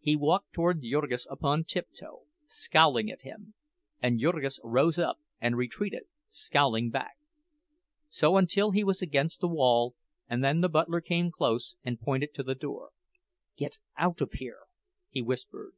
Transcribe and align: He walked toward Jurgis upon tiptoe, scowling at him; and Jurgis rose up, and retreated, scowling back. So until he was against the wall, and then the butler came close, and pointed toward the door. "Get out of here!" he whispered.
He 0.00 0.16
walked 0.16 0.54
toward 0.54 0.80
Jurgis 0.80 1.26
upon 1.28 1.64
tiptoe, 1.64 2.22
scowling 2.46 3.10
at 3.10 3.20
him; 3.20 3.52
and 4.00 4.18
Jurgis 4.18 4.58
rose 4.64 4.98
up, 4.98 5.18
and 5.42 5.58
retreated, 5.58 6.04
scowling 6.26 6.88
back. 6.88 7.18
So 8.08 8.38
until 8.38 8.70
he 8.70 8.82
was 8.82 9.02
against 9.02 9.42
the 9.42 9.48
wall, 9.48 9.94
and 10.26 10.42
then 10.42 10.62
the 10.62 10.70
butler 10.70 11.02
came 11.02 11.30
close, 11.30 11.76
and 11.84 12.00
pointed 12.00 12.32
toward 12.32 12.46
the 12.46 12.54
door. 12.54 12.92
"Get 13.58 13.76
out 13.98 14.22
of 14.22 14.32
here!" 14.32 14.60
he 15.10 15.20
whispered. 15.20 15.74